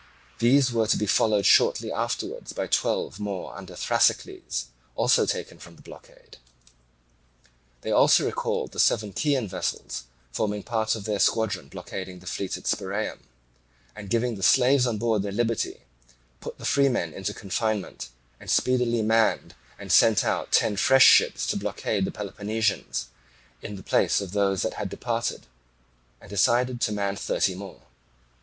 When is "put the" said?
16.39-16.65